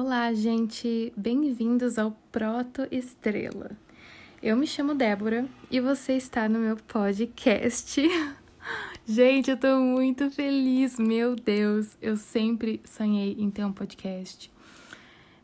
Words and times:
Olá, 0.00 0.32
gente! 0.32 1.12
Bem-vindos 1.16 1.98
ao 1.98 2.12
Proto 2.30 2.86
Estrela. 2.88 3.72
Eu 4.40 4.56
me 4.56 4.64
chamo 4.64 4.94
Débora 4.94 5.48
e 5.68 5.80
você 5.80 6.12
está 6.12 6.48
no 6.48 6.60
meu 6.60 6.76
podcast. 6.76 8.00
gente, 9.04 9.50
eu 9.50 9.56
tô 9.56 9.80
muito 9.80 10.30
feliz, 10.30 11.00
meu 11.00 11.34
Deus! 11.34 11.98
Eu 12.00 12.16
sempre 12.16 12.80
sonhei 12.84 13.34
em 13.40 13.50
ter 13.50 13.64
um 13.64 13.72
podcast. 13.72 14.48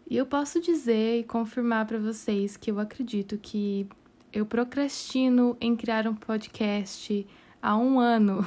E 0.09 0.17
eu 0.17 0.25
posso 0.25 0.61
dizer 0.61 1.19
e 1.19 1.25
confirmar 1.25 1.85
para 1.85 1.99
vocês 1.99 2.57
que 2.57 2.71
eu 2.71 2.79
acredito 2.79 3.37
que 3.37 3.89
eu 4.33 4.47
procrastino 4.47 5.57
em 5.61 5.75
criar 5.75 6.07
um 6.07 6.15
podcast 6.15 7.27
há 7.61 7.77
um 7.77 7.99
ano. 7.99 8.47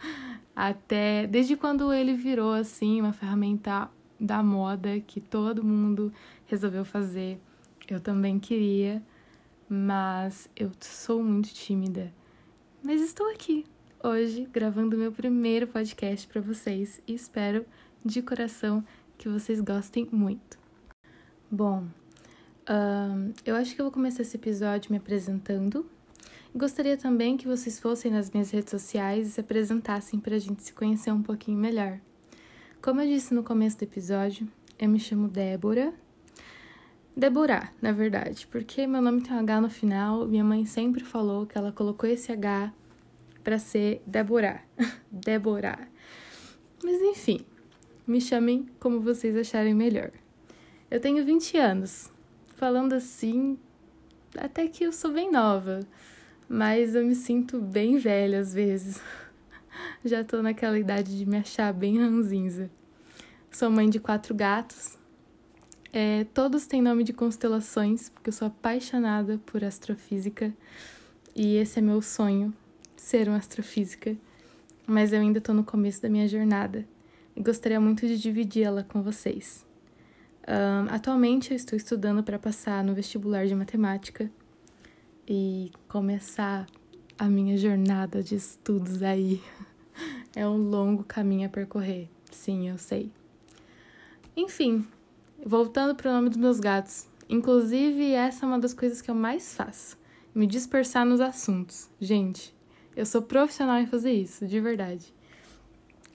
Até 0.56 1.26
desde 1.26 1.56
quando 1.56 1.92
ele 1.92 2.14
virou 2.14 2.54
assim 2.54 3.02
uma 3.02 3.12
ferramenta 3.12 3.90
da 4.22 4.40
moda 4.40 5.00
que 5.00 5.20
todo 5.20 5.64
mundo 5.64 6.12
resolveu 6.46 6.84
fazer. 6.84 7.40
Eu 7.88 8.00
também 8.00 8.38
queria, 8.38 9.02
mas 9.68 10.48
eu 10.54 10.70
sou 10.80 11.22
muito 11.22 11.52
tímida. 11.52 12.12
Mas 12.82 13.00
estou 13.02 13.28
aqui 13.32 13.64
hoje 14.02 14.48
gravando 14.52 14.96
meu 14.96 15.10
primeiro 15.10 15.66
podcast 15.66 16.26
para 16.28 16.40
vocês 16.40 17.02
e 17.06 17.14
espero 17.14 17.66
de 18.04 18.22
coração 18.22 18.84
que 19.18 19.28
vocês 19.28 19.60
gostem 19.60 20.08
muito. 20.12 20.56
Bom, 21.50 21.86
um, 22.70 23.32
eu 23.44 23.56
acho 23.56 23.74
que 23.74 23.80
eu 23.80 23.84
vou 23.84 23.92
começar 23.92 24.22
esse 24.22 24.36
episódio 24.36 24.90
me 24.92 24.98
apresentando. 24.98 25.84
Gostaria 26.54 26.96
também 26.96 27.36
que 27.36 27.48
vocês 27.48 27.80
fossem 27.80 28.10
nas 28.10 28.30
minhas 28.30 28.50
redes 28.50 28.70
sociais 28.70 29.26
e 29.26 29.30
se 29.32 29.40
apresentassem 29.40 30.20
para 30.20 30.36
a 30.36 30.38
gente 30.38 30.62
se 30.62 30.72
conhecer 30.72 31.10
um 31.10 31.22
pouquinho 31.22 31.58
melhor. 31.58 31.98
Como 32.82 33.00
eu 33.00 33.06
disse 33.06 33.32
no 33.32 33.44
começo 33.44 33.78
do 33.78 33.84
episódio, 33.84 34.48
eu 34.76 34.88
me 34.88 34.98
chamo 34.98 35.28
Débora. 35.28 35.94
Débora, 37.16 37.70
na 37.80 37.92
verdade, 37.92 38.44
porque 38.48 38.88
meu 38.88 39.00
nome 39.00 39.22
tem 39.22 39.32
um 39.36 39.38
H 39.38 39.60
no 39.60 39.70
final. 39.70 40.26
Minha 40.26 40.42
mãe 40.42 40.66
sempre 40.66 41.04
falou 41.04 41.46
que 41.46 41.56
ela 41.56 41.70
colocou 41.70 42.10
esse 42.10 42.32
H 42.32 42.74
para 43.44 43.56
ser 43.60 44.02
Débora. 44.04 44.62
Débora. 45.08 45.78
Mas 46.82 47.00
enfim, 47.02 47.46
me 48.04 48.20
chamem 48.20 48.66
como 48.80 49.00
vocês 49.00 49.36
acharem 49.36 49.74
melhor. 49.74 50.10
Eu 50.90 50.98
tenho 50.98 51.24
20 51.24 51.56
anos. 51.58 52.10
Falando 52.56 52.94
assim, 52.94 53.56
até 54.36 54.66
que 54.66 54.82
eu 54.82 54.92
sou 54.92 55.12
bem 55.12 55.30
nova, 55.30 55.86
mas 56.48 56.96
eu 56.96 57.06
me 57.06 57.14
sinto 57.14 57.60
bem 57.60 57.96
velha 57.96 58.40
às 58.40 58.52
vezes. 58.52 59.00
Já 60.04 60.24
tô 60.24 60.42
naquela 60.42 60.78
idade 60.78 61.16
de 61.16 61.26
me 61.26 61.36
achar 61.36 61.72
bem 61.72 61.98
ranzinza. 61.98 62.70
Sou 63.50 63.70
mãe 63.70 63.88
de 63.88 64.00
quatro 64.00 64.34
gatos. 64.34 64.98
É, 65.92 66.24
todos 66.32 66.66
têm 66.66 66.80
nome 66.80 67.04
de 67.04 67.12
constelações, 67.12 68.08
porque 68.08 68.30
eu 68.30 68.32
sou 68.32 68.48
apaixonada 68.48 69.38
por 69.46 69.62
astrofísica. 69.62 70.52
E 71.34 71.56
esse 71.56 71.78
é 71.78 71.82
meu 71.82 72.00
sonho, 72.00 72.52
ser 72.96 73.28
uma 73.28 73.36
astrofísica. 73.36 74.16
Mas 74.86 75.12
eu 75.12 75.20
ainda 75.20 75.40
tô 75.40 75.52
no 75.52 75.64
começo 75.64 76.00
da 76.02 76.08
minha 76.08 76.26
jornada 76.26 76.86
e 77.36 77.42
gostaria 77.42 77.80
muito 77.80 78.06
de 78.06 78.18
dividi-la 78.18 78.82
com 78.82 79.02
vocês. 79.02 79.64
Um, 80.46 80.92
atualmente 80.92 81.52
eu 81.52 81.56
estou 81.56 81.76
estudando 81.76 82.22
para 82.22 82.38
passar 82.38 82.82
no 82.82 82.94
vestibular 82.94 83.46
de 83.46 83.54
matemática 83.54 84.30
e 85.28 85.70
começar 85.88 86.66
a 87.18 87.28
minha 87.28 87.56
jornada 87.56 88.22
de 88.22 88.34
estudos 88.34 89.02
aí. 89.02 89.40
É 90.34 90.48
um 90.48 90.56
longo 90.56 91.04
caminho 91.04 91.46
a 91.46 91.50
percorrer, 91.50 92.08
sim, 92.30 92.66
eu 92.66 92.78
sei. 92.78 93.10
Enfim, 94.34 94.86
voltando 95.44 95.94
para 95.94 96.10
o 96.10 96.14
nome 96.14 96.30
dos 96.30 96.38
meus 96.38 96.58
gatos. 96.58 97.06
Inclusive, 97.28 98.12
essa 98.12 98.46
é 98.46 98.48
uma 98.48 98.58
das 98.58 98.72
coisas 98.72 99.02
que 99.02 99.10
eu 99.10 99.14
mais 99.14 99.54
faço: 99.54 99.98
me 100.34 100.46
dispersar 100.46 101.04
nos 101.04 101.20
assuntos. 101.20 101.90
Gente, 102.00 102.54
eu 102.96 103.04
sou 103.04 103.22
profissional 103.22 103.78
em 103.78 103.86
fazer 103.86 104.12
isso, 104.12 104.46
de 104.46 104.58
verdade. 104.58 105.12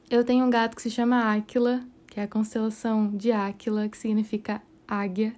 Eu 0.10 0.24
tenho 0.24 0.46
um 0.46 0.50
gato 0.50 0.76
que 0.76 0.82
se 0.82 0.90
chama 0.90 1.36
Áquila, 1.36 1.84
que 2.08 2.20
é 2.20 2.24
a 2.24 2.28
constelação 2.28 3.16
de 3.16 3.32
Áquila, 3.32 3.90
que 3.90 3.98
significa 3.98 4.62
águia. 4.88 5.36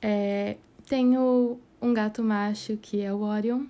É, 0.00 0.56
tenho 0.86 1.58
um 1.80 1.92
gato 1.92 2.22
macho 2.22 2.76
que 2.76 3.00
é 3.00 3.12
o 3.12 3.20
Orion, 3.20 3.66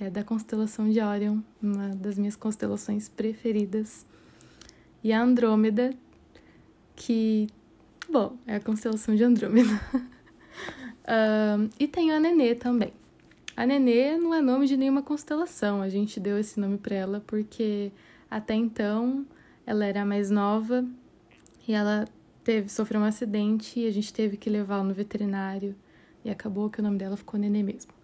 que 0.00 0.04
é 0.04 0.08
da 0.08 0.24
constelação 0.24 0.88
de 0.88 0.98
Orion, 0.98 1.40
uma 1.62 1.88
das 1.88 2.16
minhas 2.16 2.34
constelações 2.34 3.06
preferidas. 3.06 4.06
E 5.04 5.12
a 5.12 5.22
Andrômeda, 5.22 5.92
que, 6.96 7.48
bom, 8.10 8.34
é 8.46 8.56
a 8.56 8.60
constelação 8.60 9.14
de 9.14 9.22
Andrômeda. 9.22 9.68
e 11.78 11.86
tenho 11.86 12.16
a 12.16 12.18
Nenê 12.18 12.54
também. 12.54 12.94
A 13.54 13.66
Nenê 13.66 14.16
não 14.16 14.32
é 14.32 14.40
nome 14.40 14.66
de 14.66 14.74
nenhuma 14.74 15.02
constelação, 15.02 15.82
a 15.82 15.90
gente 15.90 16.18
deu 16.18 16.38
esse 16.38 16.58
nome 16.58 16.78
para 16.78 16.96
ela 16.96 17.22
porque 17.26 17.92
até 18.30 18.54
então 18.54 19.26
ela 19.66 19.84
era 19.84 20.02
mais 20.02 20.30
nova 20.30 20.82
e 21.68 21.74
ela 21.74 22.08
teve 22.42 22.70
sofreu 22.70 23.02
um 23.02 23.04
acidente 23.04 23.80
e 23.80 23.86
a 23.86 23.90
gente 23.90 24.14
teve 24.14 24.38
que 24.38 24.48
levá-la 24.48 24.82
no 24.82 24.94
veterinário 24.94 25.76
e 26.24 26.30
acabou 26.30 26.70
que 26.70 26.80
o 26.80 26.82
nome 26.82 26.96
dela 26.96 27.18
ficou 27.18 27.38
Nenê 27.38 27.62
mesmo. 27.62 27.99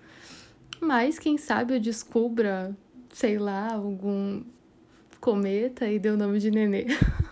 Mas 0.81 1.19
quem 1.19 1.39
sabe 1.39 1.75
eu 1.75 1.81
descubra, 1.81 2.77
sei 3.11 3.39
lá, 3.39 3.73
algum 3.73 4.43
cometa 5.21 5.89
e 5.89 5.99
dê 5.99 6.11
o 6.11 6.17
nome 6.17 6.39
de 6.39 6.51
Nenê. 6.51 6.87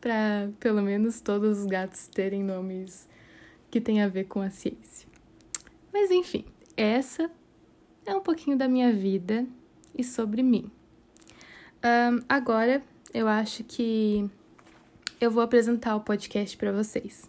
para 0.00 0.50
pelo 0.60 0.82
menos 0.82 1.20
todos 1.20 1.60
os 1.60 1.66
gatos 1.66 2.06
terem 2.08 2.42
nomes 2.42 3.08
que 3.70 3.80
têm 3.80 4.02
a 4.02 4.08
ver 4.08 4.24
com 4.24 4.40
a 4.40 4.50
ciência. 4.50 5.08
Mas 5.92 6.10
enfim, 6.10 6.44
essa 6.76 7.30
é 8.06 8.14
um 8.14 8.20
pouquinho 8.20 8.56
da 8.56 8.68
minha 8.68 8.92
vida 8.92 9.46
e 9.96 10.04
sobre 10.04 10.42
mim. 10.42 10.70
Um, 11.84 12.22
agora 12.28 12.82
eu 13.12 13.28
acho 13.28 13.64
que 13.64 14.28
eu 15.20 15.30
vou 15.30 15.42
apresentar 15.42 15.96
o 15.96 16.00
podcast 16.00 16.56
para 16.56 16.72
vocês. 16.72 17.28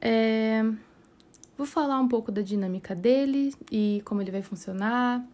É, 0.00 0.62
vou 1.56 1.66
falar 1.66 1.98
um 2.00 2.08
pouco 2.08 2.30
da 2.30 2.42
dinâmica 2.42 2.94
dele 2.94 3.54
e 3.70 4.02
como 4.04 4.20
ele 4.20 4.30
vai 4.30 4.42
funcionar, 4.42 5.26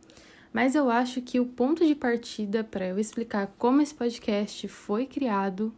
mas 0.52 0.74
eu 0.74 0.90
acho 0.90 1.22
que 1.22 1.40
o 1.40 1.46
ponto 1.46 1.84
de 1.84 1.94
partida 1.94 2.62
para 2.62 2.86
eu 2.86 2.98
explicar 2.98 3.52
como 3.58 3.80
esse 3.80 3.94
podcast 3.94 4.68
foi 4.68 5.06
criado 5.06 5.72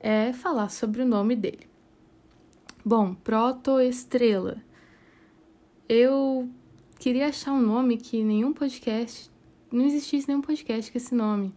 é 0.00 0.32
falar 0.32 0.68
sobre 0.70 1.02
o 1.02 1.06
nome 1.06 1.36
dele. 1.36 1.68
Bom, 2.84 3.14
Protoestrela. 3.14 4.56
Eu 5.88 6.48
queria 6.98 7.28
achar 7.28 7.52
um 7.52 7.60
nome 7.60 7.96
que 7.96 8.24
nenhum 8.24 8.52
podcast, 8.52 9.30
não 9.70 9.84
existisse 9.84 10.26
nenhum 10.26 10.40
podcast 10.40 10.90
com 10.90 10.98
esse 10.98 11.14
nome. 11.14 11.54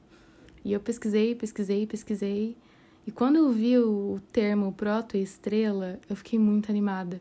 E 0.63 0.73
eu 0.73 0.79
pesquisei, 0.79 1.35
pesquisei, 1.35 1.88
pesquisei. 1.88 2.57
E 3.05 3.11
quando 3.11 3.38
eu 3.38 3.51
vi 3.51 3.77
o 3.77 4.19
termo 4.31 4.71
protoestrela, 4.71 6.00
eu 6.09 6.15
fiquei 6.15 6.39
muito 6.39 6.69
animada, 6.69 7.19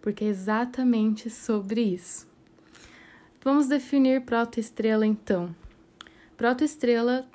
porque 0.00 0.24
é 0.24 0.28
exatamente 0.28 1.28
sobre 1.30 1.82
isso. 1.82 2.28
Vamos 3.42 3.68
definir 3.68 4.22
protoestrela 4.22 5.06
então. 5.06 5.54
Protoestrela 6.36 7.26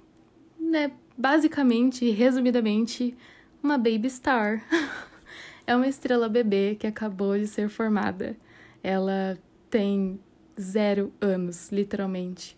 é 0.73 0.91
basicamente, 1.17 2.09
resumidamente, 2.11 3.15
uma 3.61 3.77
baby 3.77 4.09
star. 4.09 4.63
é 5.65 5.75
uma 5.75 5.87
estrela 5.87 6.29
bebê 6.29 6.75
que 6.79 6.85
acabou 6.85 7.37
de 7.37 7.47
ser 7.47 7.69
formada. 7.69 8.35
Ela 8.83 9.37
tem 9.69 10.19
zero 10.59 11.11
anos, 11.19 11.71
literalmente. 11.71 12.57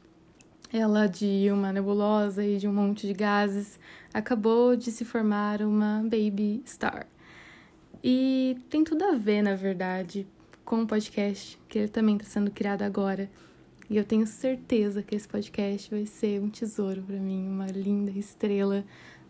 Ela, 0.72 1.08
de 1.08 1.48
uma 1.52 1.72
nebulosa 1.72 2.44
e 2.46 2.58
de 2.58 2.68
um 2.68 2.74
monte 2.74 3.08
de 3.08 3.14
gases, 3.14 3.80
acabou 4.14 4.76
de 4.76 4.92
se 4.92 5.06
formar 5.06 5.62
uma 5.62 6.02
baby 6.04 6.62
star. 6.66 7.08
E 8.10 8.58
tem 8.70 8.86
tudo 8.86 9.04
a 9.04 9.16
ver, 9.16 9.42
na 9.42 9.54
verdade, 9.54 10.26
com 10.64 10.82
o 10.82 10.88
podcast, 10.88 11.60
que 11.68 11.78
ele 11.78 11.90
também 11.90 12.16
está 12.16 12.26
sendo 12.26 12.50
criado 12.50 12.84
agora. 12.84 13.30
E 13.90 13.98
eu 13.98 14.06
tenho 14.06 14.26
certeza 14.26 15.04
que 15.04 15.14
esse 15.14 15.28
podcast 15.28 15.92
vai 15.92 16.06
ser 16.06 16.42
um 16.42 16.50
tesouro 16.50 17.02
para 17.02 17.18
mim, 17.18 17.46
uma 17.46 17.66
linda 17.68 18.10
estrela 18.12 18.86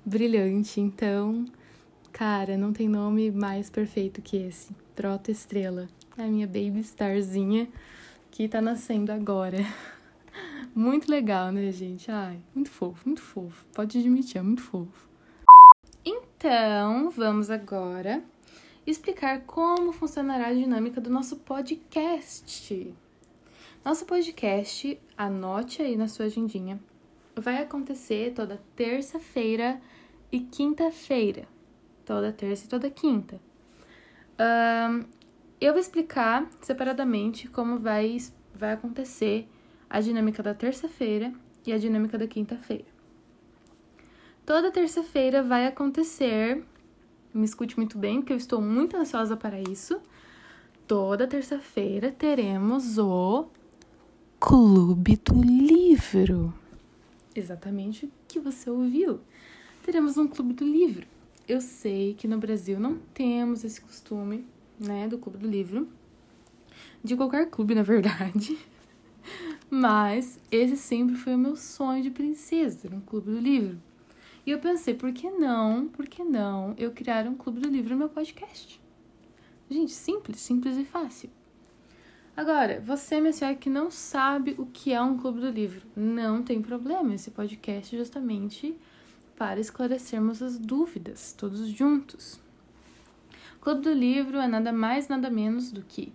brilhante. 0.06 0.80
Então, 0.80 1.46
cara, 2.12 2.56
não 2.56 2.72
tem 2.72 2.88
nome 2.88 3.32
mais 3.32 3.68
perfeito 3.68 4.22
que 4.22 4.38
esse. 4.38 4.76
Proto 4.96 5.32
Estrela. 5.32 5.88
A 6.16 6.28
minha 6.28 6.46
baby 6.46 6.82
starzinha 6.82 7.68
que 8.30 8.48
tá 8.48 8.62
nascendo 8.62 9.12
agora. 9.12 9.58
Muito 10.76 11.10
legal, 11.10 11.52
né, 11.52 11.72
gente? 11.72 12.12
Ai, 12.12 12.40
muito 12.54 12.70
fofo, 12.70 13.02
muito 13.08 13.24
fofo. 13.24 13.66
Pode 13.74 13.98
admitir, 13.98 14.38
é 14.38 14.44
muito 14.44 14.62
fofo. 14.62 15.10
Então, 16.06 17.10
vamos 17.10 17.50
agora 17.50 18.24
explicar 18.92 19.42
como 19.42 19.92
funcionará 19.92 20.48
a 20.48 20.54
dinâmica 20.54 21.01
do 21.01 21.10
nosso 21.10 21.38
podcast. 21.38 22.95
Nosso 23.84 24.06
podcast, 24.06 25.00
anote 25.18 25.81
aí 25.81 25.95
na 25.98 26.07
sua 26.07 26.25
agendinha, 26.25 26.80
vai 27.36 27.62
acontecer 27.62 28.34
toda 28.34 28.62
terça-feira 28.75 29.81
e 30.31 30.39
quinta-feira. 30.39 31.48
toda 32.06 32.31
terça 32.31 32.66
e 32.66 32.69
toda 32.69 32.89
quinta. 32.89 33.38
Um, 34.39 35.04
eu 35.60 35.74
vou 35.74 35.81
explicar 35.81 36.50
separadamente 36.62 37.50
como 37.50 37.80
vai, 37.80 38.18
vai 38.56 38.72
acontecer 38.72 39.45
a 39.90 40.00
dinâmica 40.00 40.42
da 40.42 40.54
terça-feira 40.54 41.33
e 41.66 41.74
a 41.74 41.78
dinâmica 41.78 42.18
da 42.18 42.25
quinta-feira. 42.25 42.86
Toda 44.45 44.72
terça-feira 44.72 45.44
vai 45.44 45.68
acontecer, 45.68 46.63
me 47.34 47.46
escute 47.46 47.78
muito 47.78 47.98
bem, 47.98 48.20
porque 48.20 48.34
eu 48.34 48.38
estou 48.38 48.62
muito 48.62 48.96
ansiosa 48.98 49.36
para 49.36 49.62
isso. 49.62 50.00
Toda 50.88 51.28
terça-feira 51.28 52.12
teremos 52.12 52.98
o 52.98 53.48
Clube 54.40 55.18
do 55.18 55.42
Livro. 55.42 56.54
Exatamente 57.36 58.06
o 58.06 58.12
que 58.28 58.40
você 58.40 58.70
ouviu. 58.70 59.20
Teremos 59.84 60.18
um 60.18 60.28
Clube 60.28 60.54
do 60.54 60.66
Livro. 60.66 61.06
Eu 61.48 61.62
sei 61.62 62.14
que 62.14 62.28
no 62.28 62.38
Brasil 62.38 62.80
não 62.80 62.98
temos 63.14 63.64
esse 63.64 63.80
costume, 63.80 64.46
né, 64.80 65.08
do 65.08 65.18
Clube 65.18 65.38
do 65.38 65.48
Livro. 65.48 65.88
De 67.04 67.16
qualquer 67.16 67.50
clube, 67.50 67.76
na 67.76 67.84
verdade. 67.84 68.58
Mas 69.70 70.40
esse 70.52 70.78
sempre 70.78 71.16
foi 71.16 71.36
o 71.36 71.38
meu 71.38 71.56
sonho 71.56 72.02
de 72.02 72.10
princesa, 72.10 72.90
um 72.94 73.02
clube 73.02 73.32
do 73.32 73.40
livro. 73.40 73.78
E 74.48 74.52
eu 74.52 74.60
pensei, 74.60 74.94
por 74.94 75.12
que 75.12 75.30
não, 75.30 75.90
por 75.90 76.08
que 76.08 76.24
não 76.24 76.74
eu 76.78 76.92
criar 76.92 77.28
um 77.28 77.36
clube 77.36 77.60
do 77.60 77.68
livro 77.68 77.90
no 77.90 77.98
meu 77.98 78.08
podcast? 78.08 78.80
Gente, 79.70 79.92
simples, 79.92 80.40
simples 80.40 80.78
e 80.78 80.86
fácil. 80.86 81.30
Agora, 82.34 82.80
você, 82.80 83.20
minha 83.20 83.34
senhora, 83.34 83.58
que 83.58 83.70
não 83.70 83.92
sabe 83.92 84.56
o 84.58 84.66
que 84.66 84.94
é 84.94 85.02
um 85.02 85.18
clube 85.18 85.42
do 85.42 85.50
livro, 85.50 85.86
não 85.94 86.42
tem 86.42 86.62
problema. 86.62 87.14
Esse 87.14 87.30
podcast 87.30 87.94
é 87.94 88.00
justamente 88.00 88.74
para 89.36 89.60
esclarecermos 89.60 90.42
as 90.42 90.58
dúvidas, 90.58 91.34
todos 91.34 91.68
juntos. 91.68 92.40
O 93.58 93.60
clube 93.60 93.82
do 93.82 93.92
livro 93.92 94.38
é 94.38 94.48
nada 94.48 94.72
mais, 94.72 95.10
nada 95.10 95.30
menos 95.30 95.74
do 95.74 95.82
que 95.82 96.14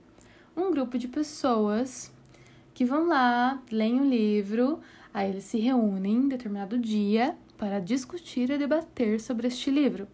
um 0.57 0.71
grupo 0.71 0.97
de 0.97 1.07
pessoas 1.07 2.11
que 2.73 2.87
vão 2.87 3.07
lá, 3.09 3.63
leem 3.71 4.01
um 4.01 4.09
livro, 4.09 4.81
aí 5.13 5.29
eles 5.29 5.45
se 5.45 5.59
reúnem 5.59 6.15
em 6.15 6.29
determinado 6.29 6.79
dia 6.79 7.37
para 7.63 7.79
discutir 7.79 8.51
e 8.51 8.59
debater 8.59 9.21
sobre 9.21 9.47
este 9.47 9.71
livro, 9.71 10.09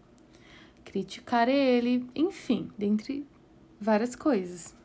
criticar 0.85 1.49
ele, 1.49 2.07
enfim, 2.13 2.69
dentre 2.77 3.25
várias 3.81 4.15
coisas. 4.15 4.75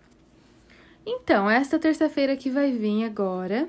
Então, 1.05 1.51
esta 1.51 1.79
terça-feira 1.79 2.35
que 2.39 2.49
vai 2.49 2.73
vir 2.73 3.05
agora, 3.05 3.69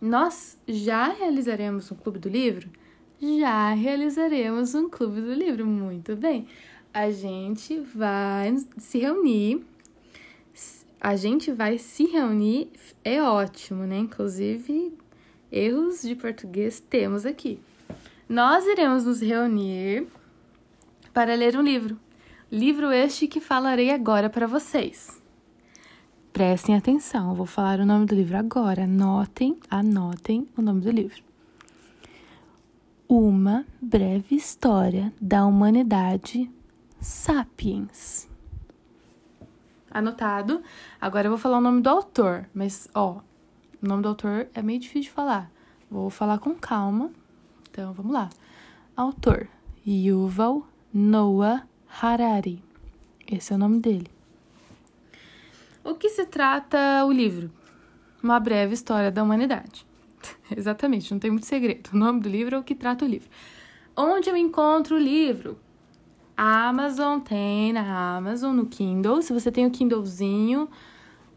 nós 0.00 0.56
já 0.68 1.08
realizaremos 1.08 1.90
um 1.90 1.96
clube 1.96 2.20
do 2.20 2.28
livro? 2.28 2.70
Já 3.20 3.74
realizaremos 3.74 4.72
um 4.76 4.88
clube 4.88 5.20
do 5.20 5.34
livro, 5.34 5.66
muito 5.66 6.14
bem. 6.14 6.46
A 6.94 7.10
gente 7.10 7.80
vai 7.80 8.56
se 8.78 9.00
reunir 9.00 9.66
a 11.00 11.16
gente 11.16 11.52
vai 11.52 11.76
se 11.76 12.06
reunir, 12.06 12.70
é 13.04 13.20
ótimo, 13.20 13.84
né? 13.84 13.98
Inclusive, 13.98 14.96
erros 15.50 16.02
de 16.02 16.14
português 16.14 16.80
temos 16.80 17.26
aqui. 17.26 17.60
Nós 18.28 18.66
iremos 18.66 19.04
nos 19.04 19.20
reunir 19.20 20.06
para 21.12 21.34
ler 21.34 21.56
um 21.56 21.62
livro. 21.62 21.98
Livro 22.50 22.90
este 22.92 23.26
que 23.26 23.40
falarei 23.40 23.90
agora 23.90 24.28
para 24.28 24.46
vocês. 24.46 25.22
Prestem 26.32 26.76
atenção, 26.76 27.34
vou 27.34 27.46
falar 27.46 27.80
o 27.80 27.86
nome 27.86 28.06
do 28.06 28.14
livro 28.14 28.36
agora. 28.36 28.84
Anotem, 28.84 29.58
anotem 29.70 30.48
o 30.56 30.62
nome 30.62 30.80
do 30.80 30.90
livro. 30.90 31.22
Uma 33.08 33.64
breve 33.80 34.34
história 34.34 35.12
da 35.20 35.46
humanidade 35.46 36.50
Sapiens 37.00 38.28
anotado. 39.98 40.62
Agora 41.00 41.26
eu 41.26 41.30
vou 41.30 41.38
falar 41.38 41.58
o 41.58 41.62
nome 41.62 41.80
do 41.80 41.88
autor, 41.88 42.48
mas 42.54 42.88
ó, 42.94 43.20
o 43.82 43.86
nome 43.86 44.02
do 44.02 44.08
autor 44.08 44.48
é 44.54 44.62
meio 44.62 44.78
difícil 44.78 45.02
de 45.02 45.10
falar. 45.10 45.50
Vou 45.90 46.10
falar 46.10 46.38
com 46.38 46.54
calma. 46.54 47.10
Então 47.76 47.92
vamos 47.92 48.10
lá. 48.10 48.30
Autor: 48.96 49.48
Yuval 49.86 50.66
Noah 50.94 51.68
Harari. 52.00 52.64
Esse 53.30 53.52
é 53.52 53.56
o 53.56 53.58
nome 53.58 53.80
dele. 53.80 54.10
O 55.84 55.94
que 55.94 56.08
se 56.08 56.24
trata 56.24 57.04
o 57.04 57.12
livro? 57.12 57.52
Uma 58.22 58.40
breve 58.40 58.72
história 58.72 59.10
da 59.10 59.22
humanidade. 59.22 59.86
Exatamente, 60.56 61.12
não 61.12 61.18
tem 61.18 61.30
muito 61.30 61.44
segredo. 61.44 61.90
O 61.92 61.98
nome 61.98 62.20
do 62.20 62.30
livro 62.30 62.54
é 62.56 62.58
o 62.58 62.62
que 62.62 62.74
trata 62.74 63.04
o 63.04 63.08
livro. 63.08 63.28
Onde 63.94 64.30
eu 64.30 64.36
encontro 64.38 64.96
o 64.96 64.98
livro? 64.98 65.58
A 66.34 66.68
Amazon 66.68 67.20
tem 67.20 67.74
na 67.74 68.16
Amazon, 68.16 68.56
no 68.56 68.64
Kindle. 68.64 69.20
Se 69.20 69.34
você 69.34 69.52
tem 69.52 69.66
o 69.66 69.70
Kindlezinho 69.70 70.66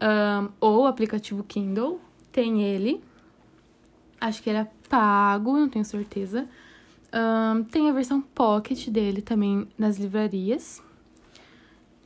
um, 0.00 0.48
ou 0.58 0.84
o 0.84 0.86
aplicativo 0.86 1.44
Kindle, 1.44 2.00
tem 2.32 2.62
ele. 2.62 3.04
Acho 4.18 4.42
que 4.42 4.48
ele 4.48 4.60
é 4.60 4.70
pago, 4.90 5.56
não 5.56 5.68
tenho 5.68 5.84
certeza. 5.84 6.46
Um, 7.14 7.62
tem 7.62 7.88
a 7.88 7.92
versão 7.92 8.20
Pocket 8.20 8.88
dele 8.88 9.22
também 9.22 9.66
nas 9.78 9.96
livrarias. 9.96 10.82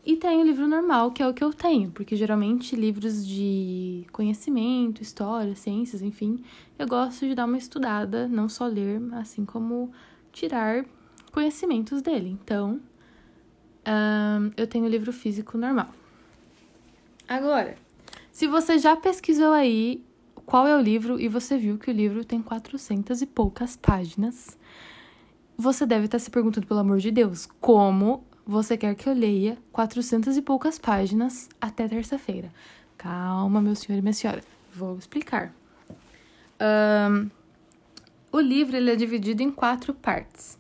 E 0.07 0.17
tem 0.17 0.39
o 0.39 0.45
livro 0.45 0.69
normal, 0.69 1.13
que 1.13 1.23
é 1.23 1.27
o 1.27 1.33
que 1.33 1.43
eu 1.43 1.51
tenho, 1.51 1.91
porque 1.91 2.15
geralmente 2.15 2.77
livros 2.77 3.27
de 3.27 4.07
conhecimento, 4.13 5.03
história, 5.03 5.57
ciências, 5.57 6.03
enfim, 6.03 6.45
eu 6.79 6.87
gosto 6.87 7.27
de 7.27 7.35
dar 7.35 7.47
uma 7.47 7.57
estudada, 7.57 8.29
não 8.29 8.47
só 8.47 8.67
ler, 8.67 9.01
assim 9.15 9.47
como 9.47 9.91
tirar 10.31 10.85
conhecimentos 11.33 12.03
dele. 12.03 12.29
Então, 12.29 12.83
um, 13.87 14.51
eu 14.59 14.67
tenho 14.67 14.85
o 14.85 14.89
livro 14.89 15.11
físico 15.11 15.57
normal. 15.57 15.89
Agora, 17.27 17.75
se 18.31 18.47
você 18.47 18.79
já 18.79 18.95
pesquisou 18.95 19.53
aí 19.55 20.05
qual 20.47 20.67
é 20.67 20.77
o 20.77 20.81
livro 20.81 21.21
e 21.21 21.29
você 21.29 21.57
viu 21.57 21.79
que 21.79 21.91
o 21.91 21.95
livro 21.95 22.25
tem 22.25 22.43
400 22.43 23.23
e 23.23 23.27
poucas 23.27 23.77
páginas, 23.77 24.59
você 25.57 25.87
deve 25.87 26.07
estar 26.07 26.19
se 26.19 26.31
perguntando, 26.31 26.67
pelo 26.67 26.81
amor 26.81 26.99
de 26.99 27.11
Deus, 27.11 27.47
como 27.61 28.25
você 28.47 28.77
quer 28.77 28.95
que 28.95 29.09
eu 29.09 29.15
leia 29.15 29.57
400 29.73 30.37
e 30.37 30.43
poucas 30.43 30.79
páginas 30.79 31.49
até 31.61 31.89
terça-feira? 31.89 32.51
Calma, 32.99 33.61
meu 33.61 33.75
senhor 33.75 33.99
e 33.99 34.03
minha 34.03 34.13
senhora, 34.13 34.43
vou 34.75 34.99
explicar. 34.99 35.55
Um, 36.61 37.31
o 38.31 38.41
livro 38.41 38.77
ele 38.77 38.91
é 38.91 38.97
dividido 38.97 39.43
em 39.43 39.51
quatro 39.51 39.95
partes. 39.95 40.59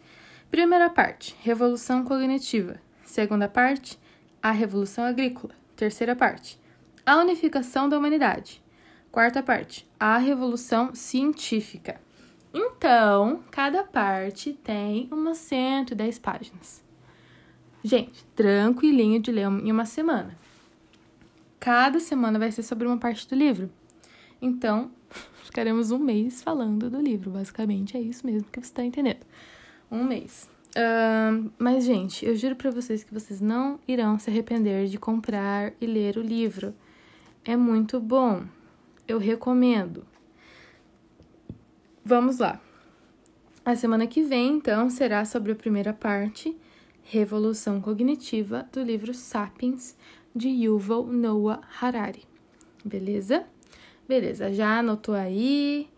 Primeira 0.51 0.89
parte, 0.89 1.37
Revolução 1.43 2.05
Cognitiva. 2.05 2.81
Segunda 3.05 3.49
parte, 3.49 3.99
a 4.43 4.51
Revolução 4.51 5.05
Agrícola. 5.05 5.55
Terceira 5.77 6.15
parte, 6.15 6.59
a 7.05 7.17
unificação 7.17 7.89
da 7.89 7.99
humanidade. 7.99 8.64
Quarta 9.15 9.45
parte, 9.45 9.89
a 10.01 10.19
Revolução 10.19 10.93
Científica. 10.93 12.01
Então, 12.53 13.45
cada 13.49 13.85
parte 13.85 14.55
tem 14.55 15.09
umas 15.09 15.39
110 15.39 16.19
páginas. 16.19 16.83
Gente, 17.85 18.25
tranquilinho 18.35 19.21
de 19.21 19.31
ler 19.31 19.47
em 19.47 19.71
uma 19.71 19.87
semana. 19.87 20.37
Cada 21.61 22.01
semana 22.01 22.41
vai 22.41 22.51
ser 22.51 22.65
sobre 22.65 22.89
uma 22.89 22.99
parte 22.99 23.29
do 23.29 23.37
livro. 23.37 23.71
Então, 24.43 24.91
ficaremos 25.45 25.93
um 25.93 25.99
mês 26.01 26.43
falando 26.43 26.91
do 26.91 27.01
livro. 27.01 27.31
Basicamente, 27.31 27.97
é 27.97 28.01
isso 28.01 28.27
mesmo 28.27 28.49
que 28.51 28.59
você 28.59 28.67
está 28.67 28.85
entendendo 28.85 29.25
um 29.93 30.03
mês. 30.03 30.51
Uh, 30.71 31.53
mas, 31.57 31.85
gente, 31.85 32.27
eu 32.27 32.35
juro 32.35 32.57
para 32.57 32.73
vocês 32.73 33.05
que 33.05 33.15
vocês 33.15 33.41
não 33.41 33.79
irão 33.87 34.19
se 34.19 34.29
arrepender 34.29 34.89
de 34.89 34.99
comprar 34.99 35.73
e 35.81 35.87
ler 35.87 36.17
o 36.17 36.21
livro. 36.21 36.75
É 37.45 37.57
muito 37.57 38.01
bom. 38.01 38.43
Eu 39.07 39.19
recomendo. 39.19 40.07
Vamos 42.03 42.39
lá. 42.39 42.61
A 43.63 43.77
semana 43.77 44.07
que 44.07 44.23
vem, 44.23 44.53
então, 44.53 44.89
será 44.89 45.25
sobre 45.27 45.53
a 45.53 45.55
primeira 45.55 45.93
parte, 45.93 46.57
Revolução 47.03 47.83
Cognitiva, 47.83 48.67
do 48.73 48.83
livro 48.83 49.13
Sapiens, 49.13 49.95
de 50.35 50.49
Yuval 50.49 51.07
Noah 51.07 51.61
Harari. 51.81 52.25
Beleza? 52.83 53.45
Beleza, 54.09 54.53
já 54.53 54.79
anotou 54.79 55.15
aí? 55.15 55.89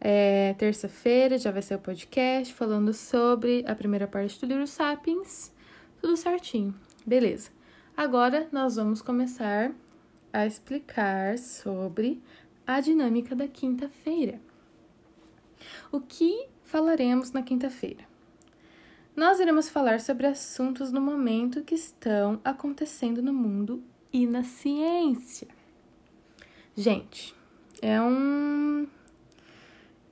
É, 0.00 0.54
Terça-feira 0.58 1.38
já 1.38 1.50
vai 1.50 1.62
ser 1.62 1.74
o 1.74 1.78
podcast 1.78 2.52
falando 2.54 2.92
sobre 2.94 3.64
a 3.66 3.74
primeira 3.74 4.06
parte 4.06 4.40
do 4.40 4.46
livro 4.46 4.66
Sapiens. 4.66 5.52
Tudo 6.00 6.16
certinho. 6.16 6.74
Beleza. 7.06 7.50
Agora 7.96 8.48
nós 8.50 8.76
vamos 8.76 9.00
começar 9.00 9.72
a 10.32 10.46
explicar 10.46 11.38
sobre 11.38 12.22
a 12.66 12.80
dinâmica 12.80 13.34
da 13.34 13.46
quinta-feira. 13.46 14.40
O 15.90 16.00
que 16.00 16.48
falaremos 16.64 17.32
na 17.32 17.42
quinta-feira? 17.42 18.04
Nós 19.14 19.40
iremos 19.40 19.68
falar 19.68 20.00
sobre 20.00 20.26
assuntos 20.26 20.92
no 20.92 21.00
momento 21.00 21.62
que 21.62 21.74
estão 21.74 22.40
acontecendo 22.44 23.22
no 23.22 23.32
mundo 23.32 23.82
e 24.12 24.26
na 24.26 24.44
ciência. 24.44 25.48
Gente, 26.76 27.34
é 27.80 28.00
um 28.00 28.86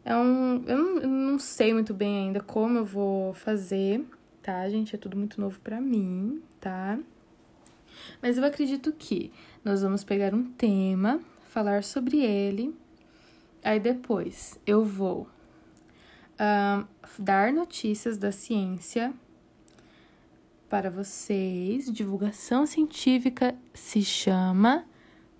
é 0.04 0.16
um. 0.16 0.64
Eu 0.66 0.78
não, 0.78 0.98
eu 0.98 1.08
não 1.08 1.38
sei 1.38 1.74
muito 1.74 1.92
bem 1.92 2.26
ainda 2.26 2.40
como 2.40 2.78
eu 2.78 2.84
vou 2.84 3.34
fazer 3.34 4.04
tá, 4.44 4.68
gente? 4.68 4.94
É 4.94 4.98
tudo 4.98 5.16
muito 5.16 5.40
novo 5.40 5.58
para 5.60 5.80
mim, 5.80 6.42
tá? 6.60 6.98
Mas 8.20 8.36
eu 8.36 8.44
acredito 8.44 8.92
que 8.92 9.32
nós 9.64 9.80
vamos 9.80 10.04
pegar 10.04 10.34
um 10.34 10.44
tema, 10.44 11.18
falar 11.54 11.84
sobre 11.84 12.18
ele, 12.18 12.74
aí 13.62 13.78
depois 13.78 14.58
eu 14.66 14.84
vou 14.84 15.28
uh, 16.34 16.84
dar 17.16 17.52
notícias 17.52 18.18
da 18.18 18.32
ciência 18.32 19.14
para 20.68 20.90
vocês. 20.90 21.86
Divulgação 21.92 22.66
científica 22.66 23.54
se 23.72 24.02
chama 24.02 24.84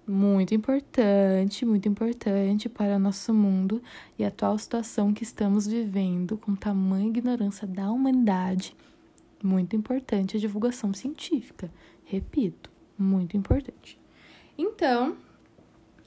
muito 0.06 0.54
importante, 0.54 1.66
muito 1.66 1.88
importante 1.88 2.68
para 2.68 2.96
nosso 2.96 3.34
mundo 3.34 3.82
e 4.16 4.24
atual 4.24 4.56
situação 4.56 5.12
que 5.12 5.24
estamos 5.24 5.66
vivendo 5.66 6.38
com 6.38 6.54
tamanha 6.54 7.08
ignorância 7.08 7.66
da 7.66 7.90
humanidade. 7.90 8.76
Muito 9.42 9.74
importante 9.74 10.36
a 10.36 10.40
divulgação 10.40 10.94
científica. 10.94 11.68
Repito, 12.04 12.70
muito 12.96 13.36
importante. 13.36 13.98
Então, 14.56 15.16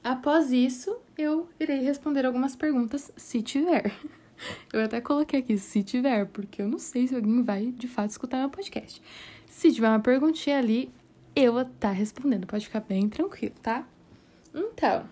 após 0.08 0.52
isso, 0.52 0.96
eu 1.16 1.48
irei 1.60 1.80
responder 1.80 2.24
algumas 2.24 2.56
perguntas, 2.56 3.12
se 3.16 3.42
tiver. 3.42 3.92
Eu 4.72 4.84
até 4.84 5.00
coloquei 5.00 5.40
aqui, 5.40 5.58
se 5.58 5.82
tiver, 5.82 6.24
porque 6.26 6.62
eu 6.62 6.68
não 6.68 6.78
sei 6.78 7.08
se 7.08 7.14
alguém 7.16 7.42
vai 7.42 7.72
de 7.72 7.88
fato 7.88 8.10
escutar 8.10 8.38
meu 8.38 8.48
podcast. 8.48 9.02
Se 9.48 9.72
tiver 9.72 9.88
uma 9.88 9.98
perguntinha 9.98 10.58
ali, 10.58 10.92
eu 11.34 11.52
vou 11.54 11.62
estar 11.62 11.88
tá 11.88 11.90
respondendo. 11.90 12.46
Pode 12.46 12.64
ficar 12.64 12.78
bem 12.78 13.08
tranquilo, 13.08 13.56
tá? 13.60 13.84
Então, 14.54 15.08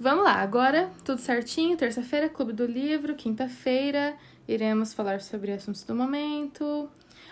vamos 0.00 0.24
lá. 0.24 0.36
Agora, 0.36 0.90
tudo 1.04 1.20
certinho. 1.20 1.76
Terça-feira, 1.76 2.30
Clube 2.30 2.54
do 2.54 2.64
Livro. 2.64 3.14
Quinta-feira, 3.14 4.16
iremos 4.48 4.94
falar 4.94 5.20
sobre 5.20 5.52
assuntos 5.52 5.82
do 5.82 5.94
momento. 5.94 6.88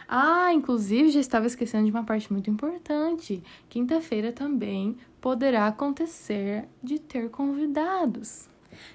Ah, 0.07 0.53
inclusive, 0.53 1.11
já 1.11 1.21
estava 1.21 1.47
esquecendo 1.47 1.85
de 1.85 1.91
uma 1.91 2.05
parte 2.05 2.33
muito 2.33 2.51
importante. 2.51 3.43
Quinta-feira 3.69 4.33
também 4.33 4.97
poderá 5.21 5.67
acontecer 5.67 6.69
de 6.83 6.99
ter 6.99 7.31
convidados. 7.31 8.49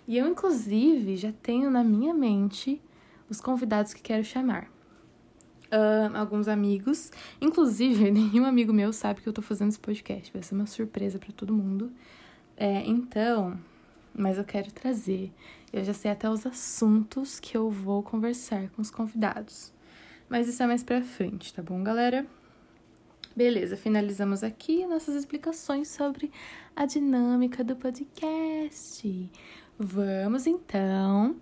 E 0.07 0.17
eu, 0.17 0.27
inclusive, 0.27 1.17
já 1.17 1.31
tenho 1.31 1.71
na 1.71 1.83
minha 1.83 2.13
mente 2.13 2.81
os 3.29 3.41
convidados 3.41 3.93
que 3.93 4.01
quero 4.01 4.23
chamar. 4.23 4.69
Uh, 5.71 6.15
alguns 6.15 6.47
amigos. 6.47 7.11
Inclusive, 7.39 8.09
nenhum 8.11 8.45
amigo 8.45 8.73
meu 8.73 8.91
sabe 8.91 9.21
que 9.21 9.29
eu 9.29 9.33
tô 9.33 9.41
fazendo 9.41 9.69
esse 9.69 9.79
podcast. 9.79 10.31
Vai 10.31 10.41
ser 10.41 10.55
uma 10.55 10.65
surpresa 10.65 11.19
para 11.19 11.31
todo 11.31 11.53
mundo. 11.53 11.91
É, 12.57 12.83
então, 12.85 13.57
mas 14.13 14.37
eu 14.37 14.43
quero 14.43 14.71
trazer. 14.71 15.31
Eu 15.71 15.83
já 15.83 15.93
sei 15.93 16.11
até 16.11 16.29
os 16.29 16.45
assuntos 16.45 17.39
que 17.39 17.55
eu 17.55 17.69
vou 17.69 18.01
conversar 18.03 18.69
com 18.69 18.81
os 18.81 18.91
convidados. 18.91 19.71
Mas 20.29 20.47
isso 20.47 20.61
é 20.61 20.67
mais 20.67 20.83
pra 20.83 21.01
frente, 21.01 21.53
tá 21.53 21.61
bom, 21.63 21.83
galera? 21.83 22.25
Beleza, 23.35 23.75
finalizamos 23.75 24.43
aqui 24.43 24.85
nossas 24.85 25.15
explicações 25.15 25.87
sobre 25.87 26.31
a 26.75 26.85
dinâmica 26.85 27.63
do 27.63 27.75
podcast. 27.75 29.29
Vamos 29.77 30.45
então 30.45 31.35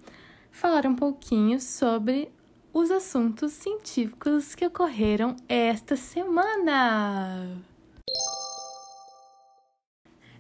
falar 0.52 0.86
um 0.86 0.96
pouquinho 0.96 1.60
sobre 1.60 2.32
os 2.72 2.92
assuntos 2.92 3.54
científicos 3.54 4.56
que 4.56 4.66
ocorreram 4.66 5.36
esta 5.50 5.96
semana. 5.96 7.58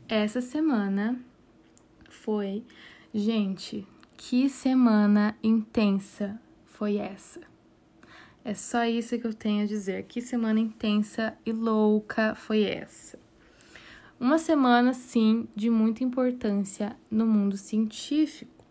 Essa 0.08 0.40
semana 0.40 1.20
foi, 2.10 2.64
gente, 3.14 3.86
que 4.16 4.48
semana 4.48 5.36
intensa 5.44 6.40
foi 6.66 6.98
essa? 6.98 7.57
É 8.48 8.54
só 8.54 8.86
isso 8.86 9.20
que 9.20 9.28
eu 9.28 9.34
tenho 9.34 9.64
a 9.64 9.68
dizer. 9.68 10.04
Que 10.04 10.22
semana 10.22 10.58
intensa 10.58 11.38
e 11.46 11.52
louca 11.52 12.34
foi 12.34 12.64
essa? 12.64 13.20
Uma 14.18 14.38
semana, 14.38 14.94
sim, 14.94 15.50
de 15.54 15.70
muita 15.70 16.02
importância 16.02 16.96
no 17.12 17.26
mundo 17.26 17.58
científico, 17.58 18.64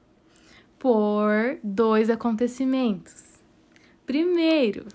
por 0.78 1.59
dois 1.62 2.09
acontecimentos. 2.09 3.38
Primeiro, 4.06 4.87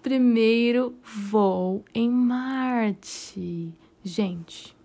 primeiro 0.00 0.94
voo 1.02 1.84
em 1.92 2.08
Marte. 2.08 3.74
Gente, 4.04 4.76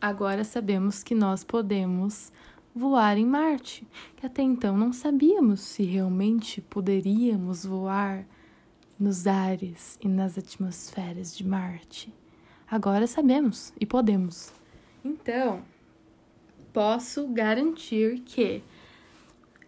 agora 0.00 0.44
sabemos 0.44 1.02
que 1.02 1.14
nós 1.14 1.44
podemos 1.44 2.32
voar 2.76 3.16
em 3.16 3.24
Marte, 3.24 3.88
que 4.16 4.26
até 4.26 4.42
então 4.42 4.76
não 4.76 4.92
sabíamos 4.92 5.60
se 5.60 5.82
realmente 5.82 6.60
poderíamos 6.60 7.64
voar 7.64 8.26
nos 9.00 9.26
ares 9.26 9.98
e 10.02 10.06
nas 10.06 10.36
atmosferas 10.36 11.34
de 11.34 11.46
Marte. 11.46 12.12
Agora 12.70 13.06
sabemos 13.06 13.72
e 13.80 13.86
podemos. 13.86 14.52
Então, 15.02 15.62
posso 16.70 17.26
garantir 17.28 18.20
que 18.20 18.62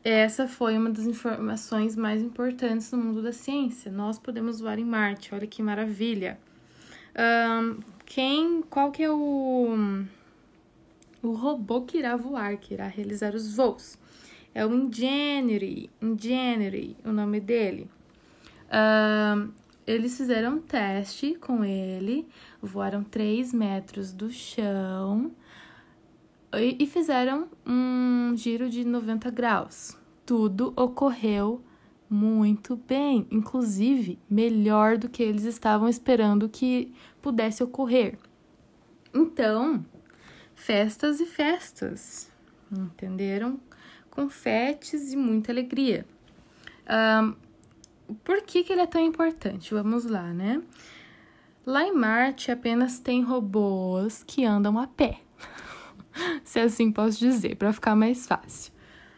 essa 0.05 0.47
foi 0.47 0.77
uma 0.77 0.91
das 0.91 1.07
informações 1.07 1.97
mais 1.97 2.23
importantes 2.23 2.93
no 2.93 2.99
mundo 2.99 3.23
da 3.23 3.33
ciência. 3.33 3.91
Nós 3.91 4.19
podemos 4.19 4.61
voar 4.61 4.79
em 4.79 4.85
Marte, 4.85 5.35
olha 5.35 5.47
que 5.47 5.63
maravilha. 5.63 6.39
Um, 7.17 7.79
quem, 8.05 8.63
qual 8.69 8.93
que 8.93 9.03
é 9.03 9.11
o, 9.11 10.05
o 11.23 11.33
robô 11.33 11.83
que 11.83 11.99
irá 11.99 12.17
voar, 12.17 12.57
que 12.59 12.75
irá 12.75 12.87
realizar 12.87 13.35
os 13.35 13.55
voos? 13.55 13.99
É 14.55 14.65
o 14.65 14.75
Ingenuity, 14.75 15.91
Ingenuity, 16.01 16.97
o 17.05 17.13
nome 17.13 17.41
dele. 17.41 17.89
Um, 18.71 19.51
eles 19.87 20.17
fizeram 20.17 20.57
um 20.57 20.61
teste 20.61 21.35
com 21.35 21.65
ele, 21.65 22.27
voaram 22.61 23.03
3 23.03 23.53
metros 23.53 24.13
do 24.13 24.31
chão 24.31 25.31
e, 26.55 26.77
e 26.79 26.87
fizeram 26.87 27.49
um 27.67 28.35
giro 28.37 28.69
de 28.69 28.85
90 28.85 29.31
graus 29.31 29.97
tudo 30.29 30.75
ocorreu 30.77 31.63
muito 32.11 32.77
bem, 32.77 33.27
inclusive 33.31 34.19
melhor 34.29 34.99
do 34.99 35.09
que 35.09 35.23
eles 35.23 35.45
estavam 35.45 35.89
esperando 35.89 36.51
que 36.51 36.93
pudesse 37.23 37.63
ocorrer. 37.63 38.19
Então, 39.15 39.83
festas 40.59 41.21
e 41.21 41.25
festas, 41.25 42.31
entenderam? 42.71 43.61
Confetes 44.11 45.13
e 45.13 45.17
muita 45.17 45.53
alegria. 45.53 46.05
Um, 46.91 47.37
por 48.25 48.43
que, 48.43 48.65
que 48.65 48.73
ele 48.73 48.83
é 48.83 48.87
tão 48.87 49.01
importante? 49.01 49.73
Vamos 49.73 50.05
lá, 50.05 50.35
né? 50.35 50.61
Lá 51.65 51.85
em 51.85 51.95
Marte 51.95 52.51
apenas 52.51 52.99
tem 52.99 53.23
robôs 53.23 54.25
que 54.25 54.45
andam 54.45 54.79
a 54.79 54.87
pé, 54.87 55.21
se 56.43 56.59
assim 56.59 56.91
posso 56.91 57.19
dizer, 57.19 57.57
para 57.57 57.73
ficar 57.73 57.95
mais 57.95 58.27
fácil. 58.27 58.73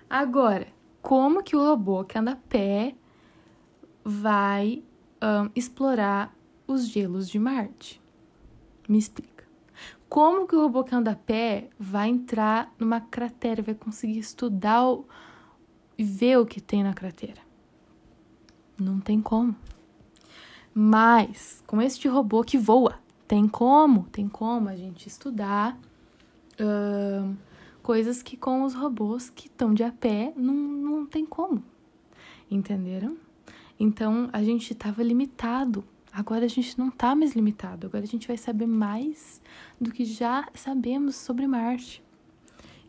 Agora, 0.08 0.68
como 1.00 1.42
que 1.42 1.56
o 1.56 1.64
robô 1.64 2.04
que 2.04 2.18
anda 2.18 2.32
a 2.32 2.36
pé 2.36 2.94
vai 4.04 4.82
um, 5.22 5.50
explorar 5.56 6.36
os 6.66 6.86
gelos 6.86 7.28
de 7.28 7.38
Marte? 7.38 8.00
Me 8.88 8.98
explica. 8.98 9.39
Como 10.10 10.44
que 10.48 10.56
o 10.56 10.62
robô 10.62 10.82
que 10.82 10.92
anda 10.92 11.12
a 11.12 11.16
pé 11.16 11.70
vai 11.78 12.08
entrar 12.08 12.74
numa 12.76 13.00
cratera, 13.00 13.62
vai 13.62 13.76
conseguir 13.76 14.18
estudar 14.18 14.82
e 15.96 16.02
ver 16.02 16.36
o 16.36 16.44
que 16.44 16.60
tem 16.60 16.82
na 16.82 16.92
cratera? 16.92 17.40
Não 18.76 18.98
tem 18.98 19.20
como. 19.20 19.54
Mas 20.74 21.62
com 21.64 21.80
este 21.80 22.08
robô 22.08 22.42
que 22.42 22.58
voa, 22.58 22.98
tem 23.28 23.46
como, 23.46 24.02
tem 24.10 24.28
como 24.28 24.68
a 24.68 24.74
gente 24.74 25.06
estudar 25.06 25.78
coisas 27.80 28.20
que 28.20 28.36
com 28.36 28.64
os 28.64 28.74
robôs 28.74 29.30
que 29.30 29.46
estão 29.46 29.72
de 29.72 29.84
a 29.84 29.92
pé 29.92 30.32
não, 30.36 30.52
não 30.54 31.06
tem 31.06 31.24
como. 31.24 31.62
Entenderam? 32.50 33.16
Então 33.78 34.28
a 34.32 34.42
gente 34.42 34.72
estava 34.72 35.04
limitado. 35.04 35.84
Agora 36.12 36.44
a 36.44 36.48
gente 36.48 36.78
não 36.78 36.88
está 36.88 37.14
mais 37.14 37.32
limitado. 37.32 37.86
Agora 37.86 38.04
a 38.04 38.08
gente 38.08 38.26
vai 38.26 38.36
saber 38.36 38.66
mais 38.66 39.40
do 39.80 39.90
que 39.90 40.04
já 40.04 40.48
sabemos 40.54 41.16
sobre 41.16 41.46
Marte. 41.46 42.02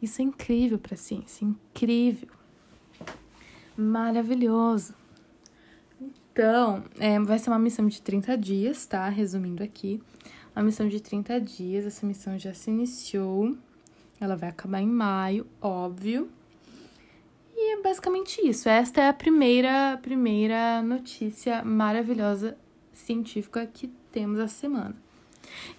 Isso 0.02 0.22
é 0.22 0.26
incrível 0.26 0.80
para 0.80 0.96
a 0.96 0.98
ciência, 0.98 1.46
incrível. 1.46 2.30
Maravilhoso. 3.78 4.96
Então, 6.34 6.84
é, 6.98 7.20
vai 7.20 7.38
ser 7.38 7.50
uma 7.50 7.60
missão 7.60 7.88
de 7.88 8.02
30 8.02 8.38
dias, 8.38 8.86
tá? 8.86 9.08
Resumindo 9.10 9.62
aqui. 9.62 10.02
Uma 10.56 10.64
missão 10.64 10.88
de 10.88 11.00
30 11.00 11.40
dias. 11.40 11.86
Essa 11.86 12.06
missão 12.06 12.40
já 12.40 12.54
se 12.54 12.72
iniciou. 12.72 13.56
Ela 14.20 14.36
vai 14.36 14.50
acabar 14.50 14.82
em 14.82 14.88
maio, 14.88 15.46
óbvio. 15.62 16.30
E 17.56 17.74
é 17.74 17.82
basicamente 17.82 18.42
isso. 18.48 18.68
Esta 18.68 19.02
é 19.02 19.10
a 19.10 19.14
primeira, 19.14 20.00
primeira 20.02 20.82
notícia 20.82 21.64
maravilhosa 21.64 22.58
científica 23.02 23.66
que 23.66 23.88
temos 24.12 24.40
a 24.40 24.48
semana. 24.48 24.96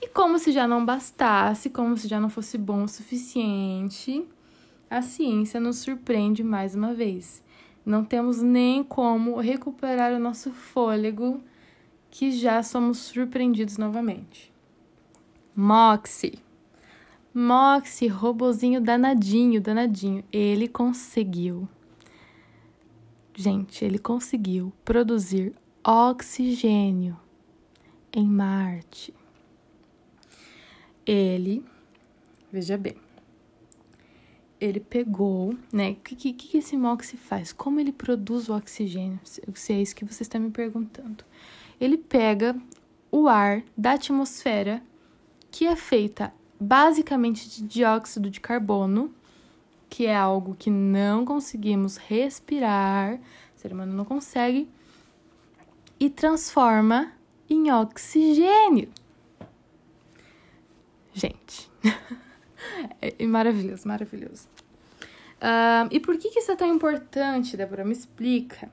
E 0.00 0.08
como 0.08 0.38
se 0.38 0.52
já 0.52 0.66
não 0.66 0.84
bastasse, 0.84 1.70
como 1.70 1.96
se 1.96 2.08
já 2.08 2.20
não 2.20 2.28
fosse 2.28 2.58
bom 2.58 2.84
o 2.84 2.88
suficiente, 2.88 4.26
a 4.90 5.00
ciência 5.00 5.58
nos 5.58 5.78
surpreende 5.78 6.42
mais 6.42 6.74
uma 6.74 6.92
vez. 6.92 7.42
Não 7.84 8.04
temos 8.04 8.42
nem 8.42 8.84
como 8.84 9.38
recuperar 9.40 10.12
o 10.12 10.18
nosso 10.18 10.50
fôlego, 10.52 11.40
que 12.10 12.30
já 12.30 12.62
somos 12.62 12.98
surpreendidos 12.98 13.78
novamente. 13.78 14.52
Moxie. 15.56 16.38
Moxie, 17.34 18.08
robozinho 18.08 18.80
danadinho, 18.80 19.60
danadinho. 19.60 20.22
Ele 20.30 20.68
conseguiu. 20.68 21.66
Gente, 23.34 23.82
ele 23.82 23.98
conseguiu 23.98 24.72
produzir 24.84 25.54
oxigênio 25.84 27.18
em 28.12 28.26
Marte. 28.26 29.12
Ele, 31.04 31.64
veja 32.52 32.78
bem, 32.78 32.96
ele 34.60 34.78
pegou, 34.78 35.56
né? 35.72 35.90
O 35.90 35.96
que, 35.96 36.14
que, 36.14 36.32
que 36.32 36.58
esse 36.58 36.76
Moxie 36.76 37.16
faz? 37.16 37.52
Como 37.52 37.80
ele 37.80 37.92
produz 37.92 38.48
o 38.48 38.56
oxigênio? 38.56 39.18
Se 39.24 39.72
é 39.72 39.80
isso 39.80 39.96
que 39.96 40.04
você 40.04 40.22
está 40.22 40.38
me 40.38 40.50
perguntando. 40.50 41.24
Ele 41.80 41.98
pega 41.98 42.56
o 43.10 43.26
ar 43.26 43.64
da 43.76 43.94
atmosfera, 43.94 44.80
que 45.50 45.66
é 45.66 45.74
feita 45.74 46.32
basicamente 46.60 47.48
de 47.50 47.66
dióxido 47.66 48.30
de 48.30 48.40
carbono, 48.40 49.12
que 49.90 50.06
é 50.06 50.16
algo 50.16 50.54
que 50.54 50.70
não 50.70 51.24
conseguimos 51.24 51.96
respirar, 51.96 53.16
o 53.56 53.60
ser 53.60 53.72
humano 53.72 53.92
não 53.92 54.04
consegue, 54.04 54.68
e 56.02 56.10
transforma 56.10 57.12
em 57.48 57.70
oxigênio. 57.70 58.88
Gente, 61.14 61.70
é 63.00 63.24
maravilhoso, 63.24 63.86
maravilhoso. 63.86 64.48
Uh, 65.38 65.86
e 65.92 66.00
por 66.00 66.18
que, 66.18 66.30
que 66.30 66.40
isso 66.40 66.50
é 66.50 66.56
tão 66.56 66.66
importante, 66.66 67.56
Débora? 67.56 67.84
Me 67.84 67.92
explica. 67.92 68.68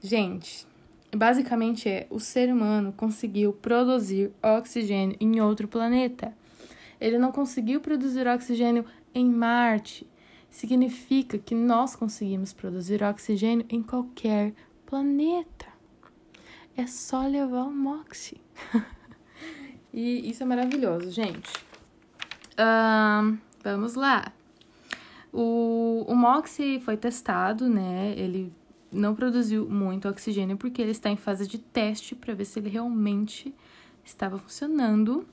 Gente, 0.00 0.68
basicamente 1.12 1.88
é 1.88 2.06
o 2.10 2.20
ser 2.20 2.48
humano 2.48 2.94
conseguiu 2.96 3.52
produzir 3.52 4.30
oxigênio 4.40 5.16
em 5.18 5.40
outro 5.40 5.66
planeta. 5.66 6.32
Ele 7.00 7.18
não 7.18 7.32
conseguiu 7.32 7.80
produzir 7.80 8.28
oxigênio 8.28 8.84
em 9.12 9.28
Marte. 9.28 10.06
Significa 10.48 11.38
que 11.38 11.56
nós 11.56 11.96
conseguimos 11.96 12.52
produzir 12.52 13.02
oxigênio 13.02 13.66
em 13.68 13.82
qualquer 13.82 14.54
planeta. 14.86 15.77
É 16.78 16.86
só 16.86 17.26
levar 17.26 17.64
o 17.64 17.72
MOXIE. 17.72 18.40
e 19.92 20.30
isso 20.30 20.44
é 20.44 20.46
maravilhoso, 20.46 21.10
gente. 21.10 21.52
Uh, 22.54 23.36
vamos 23.64 23.96
lá. 23.96 24.32
O, 25.32 26.06
o 26.06 26.80
foi 26.80 26.96
testado, 26.96 27.68
né? 27.68 28.14
Ele 28.16 28.52
não 28.92 29.12
produziu 29.12 29.68
muito 29.68 30.08
oxigênio 30.08 30.56
porque 30.56 30.80
ele 30.80 30.92
está 30.92 31.10
em 31.10 31.16
fase 31.16 31.48
de 31.48 31.58
teste 31.58 32.14
para 32.14 32.32
ver 32.32 32.44
se 32.44 32.60
ele 32.60 32.68
realmente 32.68 33.52
estava 34.04 34.38
funcionando. 34.38 35.26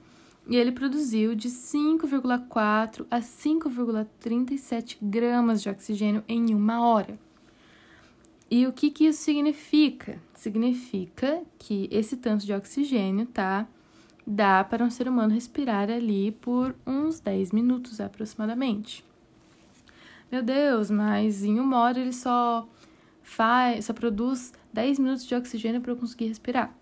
E 0.48 0.56
ele 0.56 0.72
produziu 0.72 1.36
de 1.36 1.50
5,4 1.50 3.06
a 3.12 3.20
5,37 3.20 4.98
gramas 5.00 5.62
de 5.62 5.70
oxigênio 5.70 6.24
em 6.28 6.56
uma 6.56 6.82
hora. 6.82 7.20
E 8.50 8.68
o 8.68 8.74
que, 8.74 8.92
que 8.92 9.06
isso 9.06 9.24
significa? 9.24 10.20
Significa 10.34 11.44
que 11.58 11.88
esse 11.92 12.16
tanto 12.18 12.46
de 12.46 12.54
oxigênio, 12.54 13.26
tá? 13.26 13.68
Dá 14.26 14.64
para 14.64 14.84
um 14.84 14.90
ser 14.90 15.08
humano 15.08 15.34
respirar 15.34 15.90
ali 15.90 16.32
por 16.32 16.76
uns 16.86 17.20
10 17.20 17.52
minutos 17.52 18.00
aproximadamente. 18.00 19.04
Meu 20.32 20.44
Deus, 20.44 20.90
mas 20.90 21.44
em 21.44 21.60
uma 21.60 21.80
hora 21.80 22.00
ele 22.00 22.14
só 22.14 22.68
faz, 23.22 23.86
só 23.86 23.94
produz 23.94 24.54
10 24.74 25.00
minutos 25.00 25.26
de 25.26 25.36
oxigênio 25.36 25.82
para 25.82 25.92
eu 25.92 25.98
conseguir 25.98 26.28
respirar. 26.28 26.76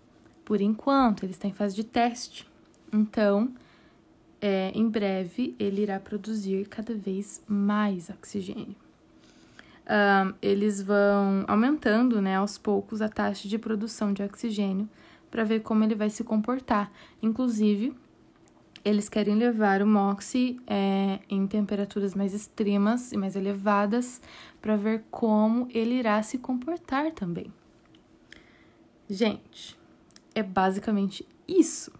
Por 0.44 0.60
enquanto, 0.60 1.22
ele 1.22 1.32
está 1.32 1.48
em 1.48 1.52
fase 1.52 1.74
de 1.74 1.84
teste. 1.84 2.46
Então, 2.92 3.52
é, 4.40 4.70
em 4.74 4.88
breve, 4.88 5.54
ele 5.58 5.82
irá 5.82 5.98
produzir 5.98 6.68
cada 6.68 6.94
vez 6.94 7.42
mais 7.48 8.10
oxigênio. 8.10 8.83
Eles 10.40 10.80
vão 10.82 11.44
aumentando 11.46 12.20
né, 12.20 12.36
aos 12.36 12.56
poucos 12.56 13.02
a 13.02 13.08
taxa 13.08 13.48
de 13.48 13.58
produção 13.58 14.12
de 14.12 14.22
oxigênio 14.22 14.88
para 15.30 15.44
ver 15.44 15.60
como 15.60 15.84
ele 15.84 15.94
vai 15.94 16.10
se 16.10 16.22
comportar. 16.22 16.90
Inclusive, 17.22 17.94
eles 18.84 19.08
querem 19.08 19.34
levar 19.34 19.82
o 19.82 19.86
MOXIE 19.86 20.60
é, 20.66 21.18
em 21.28 21.46
temperaturas 21.46 22.14
mais 22.14 22.34
extremas 22.34 23.12
e 23.12 23.16
mais 23.16 23.34
elevadas 23.34 24.20
para 24.60 24.76
ver 24.76 25.04
como 25.10 25.66
ele 25.70 25.94
irá 25.94 26.22
se 26.22 26.38
comportar 26.38 27.10
também. 27.12 27.52
Gente, 29.08 29.76
é 30.34 30.42
basicamente 30.42 31.26
isso. 31.48 31.90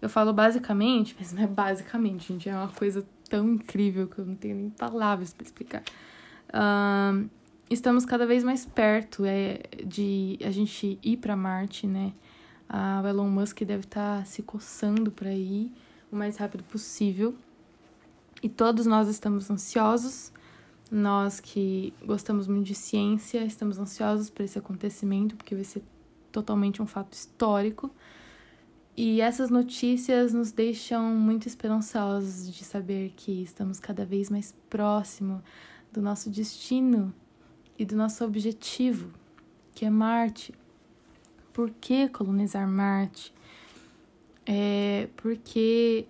Eu 0.00 0.08
falo 0.08 0.32
basicamente, 0.32 1.14
mas 1.18 1.32
não 1.32 1.44
é 1.44 1.46
basicamente, 1.46 2.32
gente. 2.32 2.48
É 2.48 2.54
uma 2.54 2.68
coisa 2.68 3.06
tão 3.28 3.48
incrível 3.48 4.08
que 4.08 4.18
eu 4.18 4.26
não 4.26 4.34
tenho 4.34 4.56
nem 4.56 4.70
palavras 4.70 5.32
para 5.32 5.44
explicar. 5.44 5.82
Um, 6.52 7.28
estamos 7.70 8.04
cada 8.04 8.26
vez 8.26 8.44
mais 8.44 8.66
perto 8.66 9.24
é, 9.24 9.62
de 9.84 10.38
a 10.44 10.50
gente 10.50 10.98
ir 11.02 11.16
para 11.16 11.34
Marte, 11.36 11.86
né? 11.86 12.12
A 12.68 13.00
o 13.02 13.06
Elon 13.06 13.28
Musk 13.28 13.60
deve 13.62 13.84
estar 13.84 14.18
tá 14.18 14.24
se 14.24 14.42
coçando 14.42 15.10
para 15.10 15.32
ir 15.32 15.72
o 16.10 16.16
mais 16.16 16.36
rápido 16.36 16.64
possível. 16.64 17.34
E 18.42 18.48
todos 18.48 18.86
nós 18.86 19.08
estamos 19.08 19.50
ansiosos. 19.50 20.32
Nós 20.90 21.40
que 21.40 21.94
gostamos 22.04 22.46
muito 22.46 22.66
de 22.66 22.74
ciência, 22.74 23.42
estamos 23.44 23.78
ansiosos 23.78 24.28
por 24.28 24.42
esse 24.42 24.58
acontecimento, 24.58 25.36
porque 25.36 25.54
vai 25.54 25.64
ser 25.64 25.82
totalmente 26.30 26.82
um 26.82 26.86
fato 26.86 27.14
histórico. 27.14 27.90
E 28.94 29.22
essas 29.22 29.48
notícias 29.48 30.34
nos 30.34 30.52
deixam 30.52 31.14
muito 31.14 31.48
esperançosos 31.48 32.52
de 32.52 32.62
saber 32.62 33.14
que 33.16 33.42
estamos 33.42 33.80
cada 33.80 34.04
vez 34.04 34.28
mais 34.28 34.54
próximo 34.68 35.42
do 35.92 36.00
nosso 36.00 36.30
destino 36.30 37.12
e 37.78 37.84
do 37.84 37.94
nosso 37.96 38.24
objetivo, 38.24 39.10
que 39.74 39.84
é 39.84 39.90
Marte. 39.90 40.54
Por 41.52 41.70
que 41.70 42.08
colonizar 42.08 42.66
Marte? 42.66 43.32
É 44.46 45.08
porque, 45.16 46.06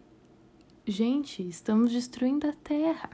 gente, 0.86 1.46
estamos 1.46 1.92
destruindo 1.92 2.46
a 2.46 2.52
Terra. 2.52 3.10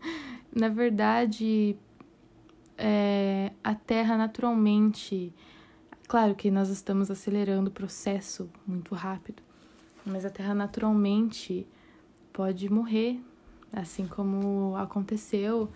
Na 0.54 0.68
verdade, 0.68 1.76
é, 2.76 3.52
a 3.64 3.74
Terra 3.74 4.16
naturalmente 4.16 5.32
Claro 6.08 6.34
que 6.34 6.50
nós 6.50 6.70
estamos 6.70 7.10
acelerando 7.10 7.68
o 7.68 7.70
processo 7.72 8.48
muito 8.66 8.94
rápido, 8.94 9.42
mas 10.06 10.24
a 10.24 10.30
Terra 10.30 10.54
naturalmente 10.54 11.66
pode 12.32 12.72
morrer, 12.72 13.20
assim 13.72 14.06
como 14.06 14.74
aconteceu 14.76 15.70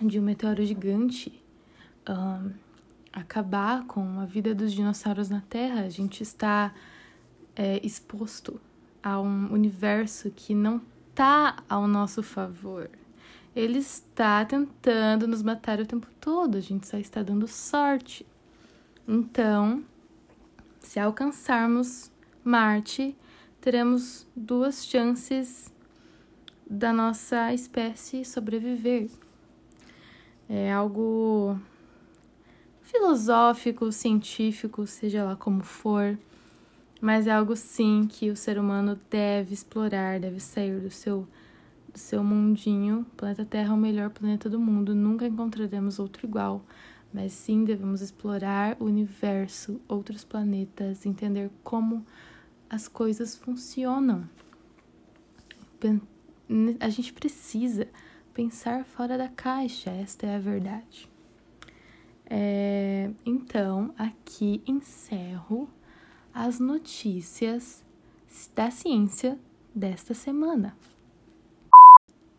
de 0.00 0.18
um 0.18 0.22
meteoro 0.22 0.64
gigante 0.64 1.42
um, 2.08 2.50
acabar 3.12 3.84
com 3.84 4.20
a 4.20 4.24
vida 4.24 4.54
dos 4.54 4.72
dinossauros 4.72 5.28
na 5.28 5.40
Terra. 5.42 5.82
A 5.82 5.88
gente 5.88 6.22
está 6.22 6.72
é, 7.54 7.84
exposto 7.84 8.60
a 9.02 9.20
um 9.20 9.52
universo 9.52 10.30
que 10.30 10.54
não 10.54 10.80
está 11.10 11.62
ao 11.68 11.86
nosso 11.86 12.22
favor. 12.22 12.90
Ele 13.54 13.78
está 13.78 14.44
tentando 14.44 15.26
nos 15.26 15.42
matar 15.42 15.78
o 15.78 15.86
tempo 15.86 16.06
todo, 16.20 16.56
a 16.56 16.60
gente 16.60 16.86
só 16.86 16.96
está 16.96 17.22
dando 17.22 17.46
sorte. 17.46 18.24
Então, 19.06 19.84
se 20.80 20.98
alcançarmos 20.98 22.10
Marte, 22.42 23.14
teremos 23.60 24.26
duas 24.34 24.86
chances 24.86 25.70
da 26.72 26.92
nossa 26.92 27.52
espécie 27.52 28.24
sobreviver. 28.24 29.10
É 30.48 30.72
algo 30.72 31.58
filosófico, 32.82 33.92
científico, 33.92 34.86
seja 34.86 35.24
lá 35.24 35.36
como 35.36 35.62
for, 35.62 36.18
mas 37.00 37.26
é 37.26 37.32
algo 37.32 37.54
sim 37.56 38.08
que 38.08 38.30
o 38.30 38.36
ser 38.36 38.58
humano 38.58 38.98
deve 39.10 39.54
explorar, 39.54 40.18
deve 40.18 40.40
sair 40.40 40.80
do 40.80 40.90
seu 40.90 41.26
do 41.92 41.98
seu 41.98 42.24
mundinho. 42.24 43.00
O 43.00 43.16
planeta 43.16 43.44
Terra 43.44 43.70
é 43.70 43.74
o 43.74 43.76
melhor 43.76 44.08
planeta 44.08 44.48
do 44.48 44.58
mundo, 44.58 44.94
nunca 44.94 45.26
encontraremos 45.26 45.98
outro 45.98 46.26
igual 46.26 46.64
mas 47.12 47.32
sim 47.32 47.64
devemos 47.64 48.00
explorar 48.00 48.76
o 48.80 48.86
universo, 48.86 49.80
outros 49.86 50.24
planetas, 50.24 51.04
entender 51.04 51.50
como 51.62 52.04
as 52.70 52.88
coisas 52.88 53.36
funcionam. 53.36 54.26
A 56.80 56.88
gente 56.88 57.12
precisa 57.12 57.88
pensar 58.34 58.84
fora 58.84 59.16
da 59.16 59.28
caixa, 59.28 59.90
esta 59.90 60.26
é 60.26 60.36
a 60.36 60.38
verdade. 60.38 61.08
É, 62.26 63.10
então, 63.26 63.94
aqui 63.98 64.62
encerro 64.66 65.68
as 66.32 66.58
notícias 66.58 67.84
da 68.54 68.70
ciência 68.70 69.38
desta 69.74 70.14
semana. 70.14 70.76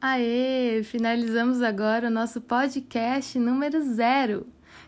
Aê! 0.01 0.83
Finalizamos 0.83 1.61
agora 1.61 2.07
o 2.07 2.11
nosso 2.11 2.41
podcast 2.41 3.37
número 3.39 3.81
zero. 3.93 4.45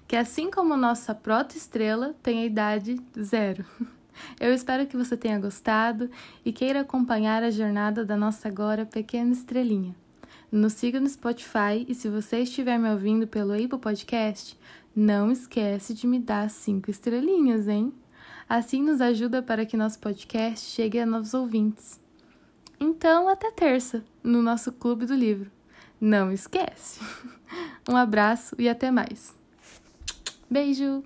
que 0.08 0.16
assim 0.16 0.52
como 0.52 0.76
nossa 0.76 1.16
proto-estrela 1.16 2.16
tem 2.22 2.42
a 2.42 2.46
idade 2.46 3.00
zero. 3.20 3.66
Eu 4.40 4.54
espero 4.54 4.86
que 4.86 4.98
você 4.98 5.16
tenha 5.16 5.40
gostado 5.40 6.10
e 6.44 6.52
queira 6.52 6.82
acompanhar 6.82 7.44
a 7.44 7.50
jornada 7.50 8.06
da 8.06 8.16
nossa 8.16 8.48
agora 8.48 8.86
pequena 8.86 9.32
estrelinha. 9.32 9.96
Nos 10.52 10.74
siga 10.74 11.00
no 11.00 11.10
Spotify 11.10 11.86
e 11.88 11.94
se 11.94 12.08
você 12.08 12.40
estiver 12.40 12.78
me 12.78 12.90
ouvindo 12.90 13.28
pelo 13.28 13.54
Apple 13.54 13.80
Podcast, 13.80 14.58
não 14.96 15.32
esquece 15.32 15.94
de 15.94 16.08
me 16.08 16.20
dar 16.20 16.50
cinco 16.50 16.90
estrelinhas, 16.90 17.68
hein? 17.68 17.94
Assim 18.48 18.82
nos 18.82 19.02
ajuda 19.02 19.42
para 19.42 19.66
que 19.66 19.76
nosso 19.76 20.00
podcast 20.00 20.70
chegue 20.70 21.00
a 21.00 21.06
novos 21.06 21.34
ouvintes. 21.34 22.00
Então, 22.80 23.28
até 23.28 23.52
terça, 23.52 24.04
no 24.24 24.42
nosso 24.42 24.72
Clube 24.72 25.06
do 25.06 25.16
Livro. 25.16 25.52
Não 26.00 26.32
esquece! 26.32 27.00
Um 27.88 27.96
abraço 27.96 28.56
e 28.58 28.68
até 28.68 28.90
mais. 28.90 29.34
Beijo! 30.50 31.04